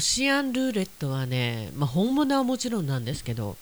[0.00, 3.56] シアンルーレットはね、まあ、本物はもちろんなんですけど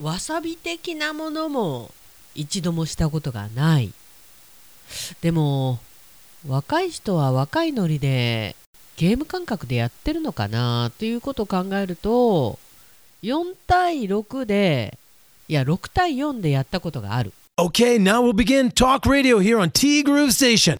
[0.00, 1.90] わさび的なものも
[2.34, 3.92] 一度もしたことがない
[5.20, 5.78] でも
[6.46, 8.56] 若い人は若いノリで
[8.96, 12.58] ゲーム感覚でやってるのかなっていうことを考えると
[13.22, 14.98] 4対6で
[15.48, 20.76] いや6対4でやったことがある OK now we'll begin Talk Radio here on T Groove Station.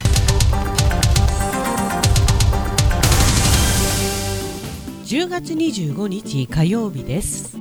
[5.04, 7.58] 10月25日火曜日です。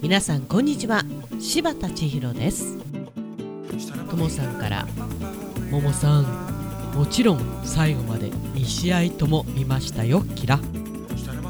[0.00, 1.04] 皆さんこんにちは。
[1.38, 2.78] 柴田千尋です。
[4.08, 4.86] ともさんから
[5.70, 10.58] ももさんもちろん最後まで2試合とも見ましたよキラ。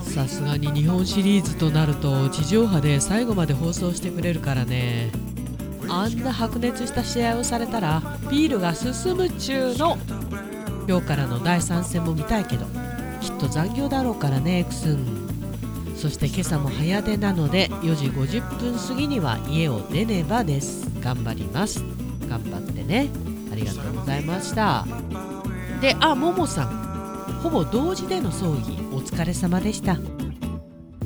[0.03, 5.13] さすがに日本シリーズとなると地上波で最後まで放送してくれるからね。
[5.89, 9.97] あんな白熱した試合をされたらビールが進む中の。
[10.89, 12.67] 今日からの第3戦も見たいけど
[13.21, 15.26] きっと残業だろうからねエクスン
[15.97, 20.91] そして今朝も早出なので4時50分過ぎには家を出ねばです。
[21.01, 21.83] 頑張ります。
[22.29, 23.09] 頑張ってね。
[23.51, 24.87] ありがとうございました。
[25.81, 26.87] であももさん。
[27.43, 29.95] ほぼ同時での葬儀お疲れ様でした。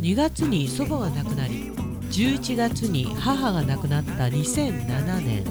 [0.00, 1.70] 2月に祖母が亡くなり
[2.10, 5.44] 11月に母が亡くなった2007年。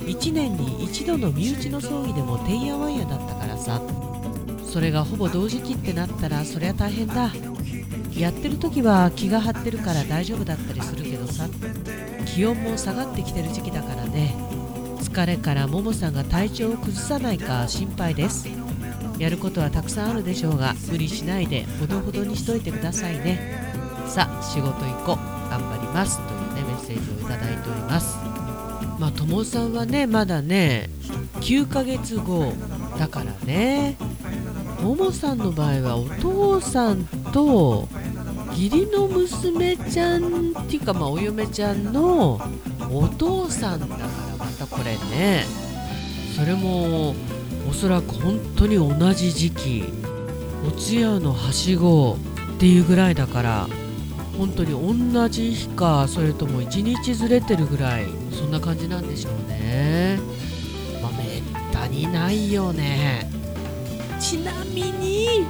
[0.00, 3.80] 1年に一度の身内の葬儀でもてんやわんやだったからさ。
[4.66, 7.30] それがほぼ同時期ってなったらそりゃ大変だ。
[8.16, 11.48] やってる時は気が張ってるから大丈夫だったりするけどさ。
[12.34, 14.34] 気温も下がってきてる時期だからね。
[15.00, 18.48] 疲れからももさんが体調を崩さないか心配です。
[19.18, 23.62] やることはたくさんあるでしょうが無理しないでほどほどにしといてくださいね。
[24.08, 25.34] さあ仕事行こう。
[25.48, 26.18] 頑張ります。
[26.26, 28.16] というねメッセージをいただいております。
[28.98, 30.90] まあともさんはねまだね
[31.40, 32.52] 9ヶ月後
[32.98, 33.96] だからね。
[34.84, 37.88] ももさんの場合はお父さんと
[38.50, 42.38] 義理の娘ちゃんっていうかまあお嫁ちゃんの
[42.92, 44.06] お父さんだから
[44.38, 45.46] またこれね。
[46.36, 47.14] それも
[47.66, 49.84] おそらく本当に同じ時期
[50.68, 52.18] お通夜のはしご
[52.56, 53.68] っていうぐらいだから
[54.36, 60.18] 本当に同じ日かそれとも1日ずれてるぐらいそんな感じなんでしょうね。
[61.00, 61.42] まあめっ
[61.72, 63.33] たにないよね。
[64.20, 65.46] ちなみに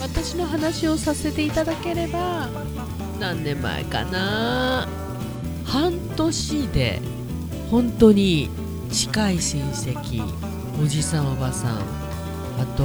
[0.00, 2.48] 私の話をさせていただければ
[3.18, 4.88] 何年前かな。
[5.64, 7.00] 半年で
[7.70, 8.50] 本当に
[8.90, 10.24] 近い親戚
[10.82, 11.78] おじさんおばさん
[12.60, 12.84] あと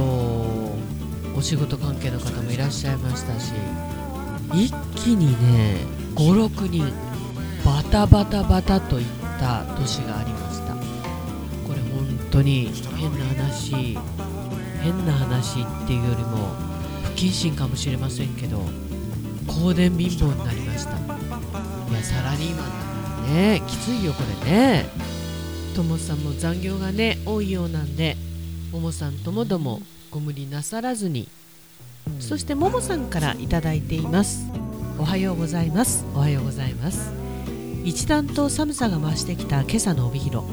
[1.36, 3.52] お仕事関係の方もいらっしゃいましたし
[4.54, 5.78] 一気にね
[6.14, 6.92] 56人
[7.64, 9.06] バタバタバタといっ
[9.40, 10.74] た年がありました。
[11.66, 13.98] これ本当に変な話。
[14.82, 16.54] 変な話っていうよりも
[17.04, 18.58] 不謹慎かもしれませんけど
[19.46, 20.92] 香典貧乏になりました。
[20.92, 20.94] い
[21.92, 22.70] やサラリーマンだか
[23.28, 23.62] らね。
[23.66, 24.86] きついよこれね。
[25.74, 28.16] ともさんも残業がね多いようなんで
[28.72, 31.28] ももさんともどもご無理なさらずに。
[32.20, 34.46] そしてももさんからいただいています。
[34.98, 36.04] おはようございます。
[36.14, 37.10] おはようございます。
[37.84, 40.46] 一段と寒さが増してきた今朝の帯広。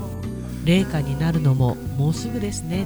[0.65, 2.85] 冷夏になるのももうすぐですね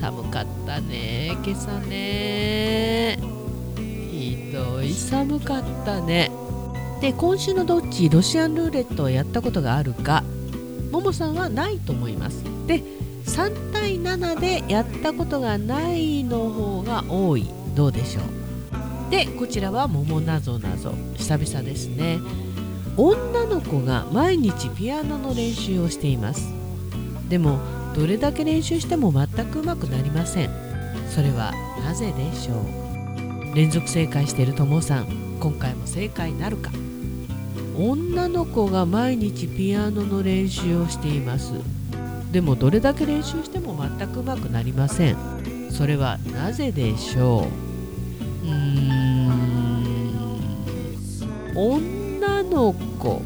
[0.00, 1.36] 寒かったね。
[1.44, 3.18] 今朝ね。
[3.76, 6.30] ひどい寒かったね。
[7.02, 10.24] で今週のどっちロシアンルーレットをやったことがあるか。
[10.90, 12.42] ももさんはないと思います。
[12.66, 12.82] で
[13.26, 17.50] 3対7でやったことがないの方が多い。
[17.74, 19.10] どうでしょう。
[19.10, 20.94] でこちらは桃なぞなぞ。
[21.16, 22.20] 久々ですね。
[22.96, 26.52] 女の子が毎日ピアノの練習をしています。
[27.28, 27.58] でも
[27.94, 30.50] どれだけ練習しても全くうまくなりません。
[31.08, 31.52] それは
[31.84, 33.54] なぜでしょう？
[33.54, 35.06] 連続正解しているともさん
[35.40, 36.70] 今回も正解なるか？
[37.76, 41.52] 女の子が毎日ピアノの練習をしています。
[42.30, 45.16] でもどれだけ練習しても全くうまくなりません。
[45.70, 47.48] それはなぜでしょ
[48.44, 48.46] う？
[48.46, 49.30] うーん。
[51.56, 53.22] 女の子。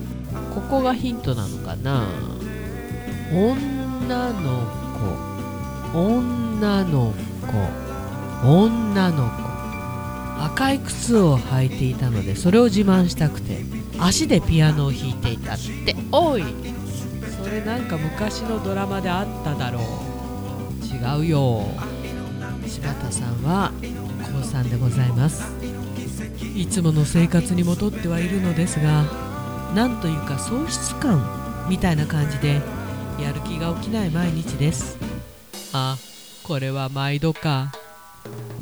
[0.55, 2.09] ここがヒントなのかな？
[4.05, 4.61] 女の
[5.95, 5.99] 子。
[5.99, 7.15] 女の
[8.43, 8.47] 子。
[8.47, 10.45] 女の子。
[10.45, 13.63] 赤い靴を履いていたのでそれを自慢したくて
[13.99, 15.97] 足でピアノを弾いていたって。
[16.13, 16.45] おい！
[17.43, 20.85] それなんか昔のドラマであっただろう。
[20.85, 21.63] 違うよ。
[22.67, 23.73] 柴田さんは
[24.23, 25.51] 高3でございます。
[26.55, 29.05] いつもの生活に戻ってはいるのですが
[29.75, 32.61] なんというか喪失感みたいな感じで
[33.21, 34.99] やる気が起きない毎日です。
[35.73, 35.97] あ
[36.43, 37.73] これは毎度か。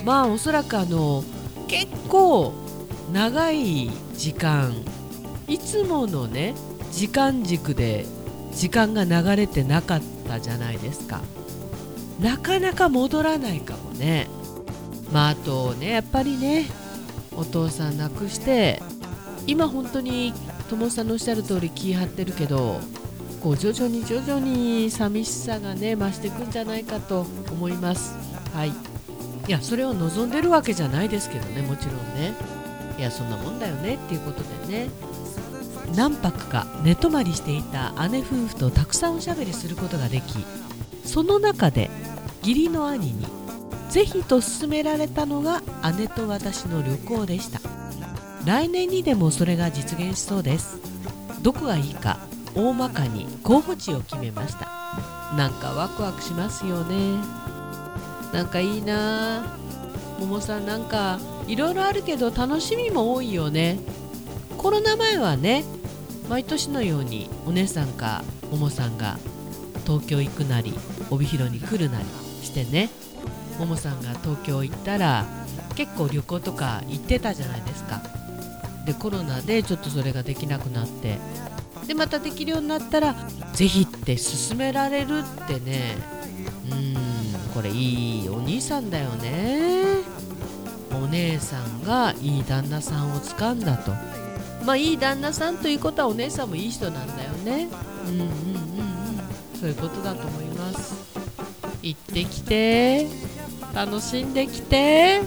[0.05, 1.25] まあおそらくあの
[1.69, 2.53] 結構
[3.13, 4.75] 長い時間
[5.49, 6.55] いつものね
[6.93, 8.07] 時間軸で
[8.53, 11.21] 時間が流れてなかったじゃないですか。
[12.21, 14.29] なかなか戻らないかもね。
[15.11, 16.67] まああとねやっぱりね
[17.35, 18.83] お父さん亡くして
[19.47, 20.33] 今本当に
[20.69, 22.81] 友さんのおっしゃる通り気張ってるけど
[23.43, 28.15] こう徐々に徐々に寂しさがね増していくんじゃないかと思います。
[28.55, 28.69] はい。
[28.69, 28.73] い
[29.49, 32.35] やそれを望んでるわけじゃないですけどねもちろんね。
[32.97, 34.91] いやそんなもんだよねっていうことでね。
[35.97, 40.47] 何泊か寝泊まりしていた姉夫婦とたくさんおしゃべりすることができ
[41.05, 41.91] その中で
[42.41, 43.27] 義理の兄に
[43.91, 45.61] ぜひと勧められたのが
[45.99, 47.61] 姉と私の旅行でした。
[48.47, 50.79] 来年にでもそれが実現しそうです。
[51.43, 52.19] どこがいいか
[52.55, 54.67] 大まかに候補地を決めました。
[55.37, 57.19] なんかワクワクしますよね。
[58.33, 59.57] なんかいいな。
[60.21, 61.19] 桃さんなんか
[61.49, 63.79] いろいろあるけど楽しみも多いよね。
[64.59, 65.65] コロナ前はね
[66.29, 69.19] 毎年のようにお姉さんか桃さんが
[69.85, 70.75] 東京行くなり
[71.11, 72.05] 帯広に来るなり
[72.43, 72.91] してね
[73.59, 75.27] ももさんが東京行ったら
[75.75, 78.03] 結構旅行とか行ってたじゃないですか。
[78.87, 81.19] でコロナでちょっとそれができなくなって
[81.87, 83.15] でまたできるようになったら
[83.53, 85.97] ぜひって勧められるってね。
[86.71, 86.93] うん
[87.55, 89.85] これいいお兄さんだよね。
[90.93, 93.93] お姉さんがいい旦那さんを掴んだと。
[94.65, 97.69] まあいい旦那さんということはお姉さんもいい人なんだよね。
[98.07, 98.31] うんうんうんうん。
[99.59, 100.95] そういうことだと思います。
[101.83, 103.07] 行ってきて。
[103.75, 105.21] 楽しんできて。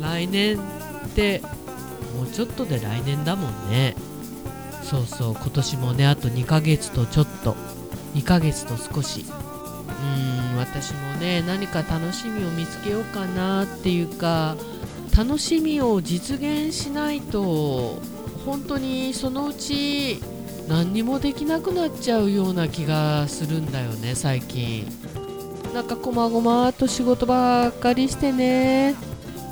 [0.00, 1.42] 来年って
[2.16, 3.94] もうちょっとで来年だもんね。
[4.88, 7.54] そうそう今年もねあと2ヶ月とちょっと。
[8.14, 9.24] 2ヶ月と少し。
[9.24, 14.56] うん私もね何か楽しみを見つけようかなっていうか
[15.16, 18.00] 楽しみを実現しないと
[18.44, 20.20] 本当にそのうち
[20.68, 24.86] 何にもできなくなっちゃうような気がするんだよね最近。
[25.74, 28.96] なんかこまごまと仕事ばっかりしてね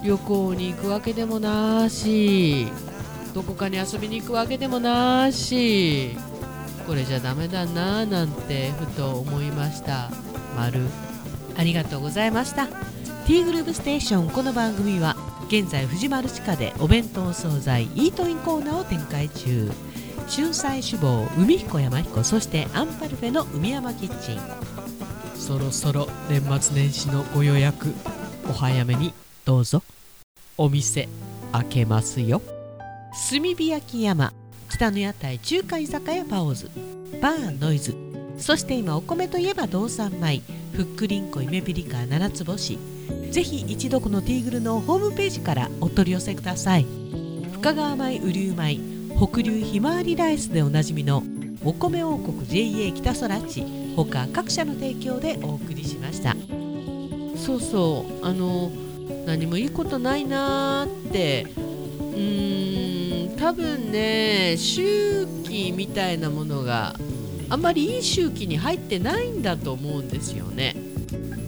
[0.02, 2.68] 旅行に行くわけでもなし。
[3.36, 6.16] どこかに遊びに行くわけでもなし。
[6.86, 10.10] これじゃダメだななんてふと思いました。
[10.56, 10.80] 丸
[11.54, 12.66] ありがとうございました。
[13.26, 14.30] T グループステーション。
[14.30, 15.16] この番組は
[15.48, 19.70] 現在藤丸地下でお弁当惣菜イートインコーナーを展開中。
[20.34, 24.40] 春菜志望海彦山彦そしてアンパルフェの海山キッチン。
[25.38, 27.92] そろそろ年末年始のご予約。
[28.48, 29.12] お早めに
[29.44, 29.82] どうぞ。
[30.56, 31.06] お店
[31.52, 32.40] 開けますよ
[33.16, 34.32] 炭火焼き山
[34.68, 36.70] 北の屋台中華居酒屋パオズ
[37.22, 37.94] バーノイズ
[38.38, 40.42] そして今お米といえば道産米
[40.72, 42.78] ふっくりんこイメピリカ七つ星。
[43.30, 46.86] ぜひ一度このティーグルのホームページからお取り寄せください。
[47.52, 48.78] 深川米雨竜米
[49.16, 51.22] 北流ひまわりライスでおなじみの
[51.64, 53.64] お米王国 JA 北空地
[53.96, 56.36] 他各社の提供でお送りしました。
[57.38, 58.70] そうそうあの
[59.24, 61.46] 何もいいことないなーって
[61.98, 62.55] うん
[63.38, 66.94] 多分ね周期みたいなものが
[67.48, 70.74] あんまりいい周期に入ってないんだと思うんですよね。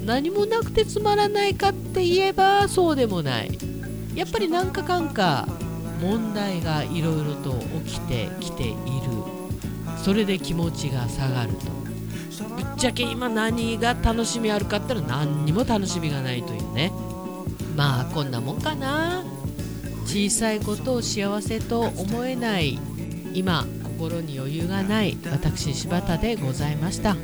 [0.05, 3.59] 何もなくてつまらないかって言えばそうでもない。
[4.15, 5.49] やっぱりなんかかんか
[6.01, 7.53] 問題がいろいろと
[7.85, 8.75] 起きてきている。
[10.03, 11.67] それで気持ちが下がると。
[12.47, 16.93] ぶっちゃけ今何が楽しみあるかって言ったら何にも楽しみがないというね。
[17.77, 19.25] まあこんなもんかな。
[20.09, 22.79] 小さいことを幸せと思えない
[23.35, 27.15] 今心に余裕がない私柴田でございました。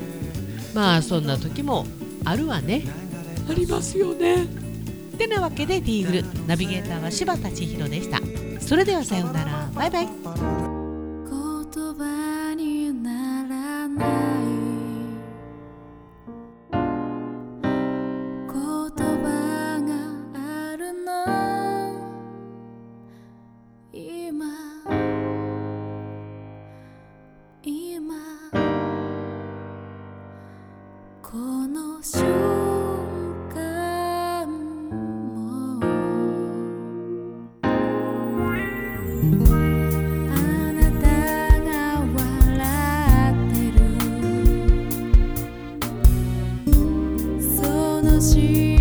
[0.75, 1.87] まあそんな時も
[2.27, 2.83] あるわね。
[3.49, 4.47] ありますよね。
[5.17, 6.25] てなわけで D グル。
[6.47, 8.21] ナビゲーターは柴田千尋でした。
[8.61, 9.71] それではさようなら。
[9.75, 10.54] バイバイ
[48.21, 48.74] 自己。